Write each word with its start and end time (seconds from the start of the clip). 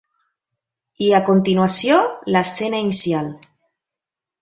I, 0.29 1.11
a 1.17 1.19
continuació, 1.27 2.01
l'escena 2.37 2.83
inicial. 2.89 3.33